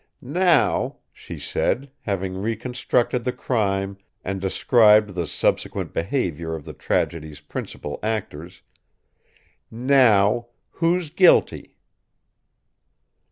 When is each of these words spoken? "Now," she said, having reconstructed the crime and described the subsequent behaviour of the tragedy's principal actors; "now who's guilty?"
"Now," 0.23 0.95
she 1.13 1.37
said, 1.37 1.91
having 1.99 2.35
reconstructed 2.41 3.23
the 3.23 3.31
crime 3.31 3.97
and 4.25 4.41
described 4.41 5.11
the 5.13 5.27
subsequent 5.27 5.93
behaviour 5.93 6.55
of 6.55 6.65
the 6.65 6.73
tragedy's 6.73 7.39
principal 7.39 7.99
actors; 8.01 8.63
"now 9.69 10.47
who's 10.71 11.11
guilty?" 11.11 11.77